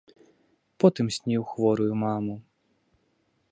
[0.83, 2.35] Потым сніў хворую маму.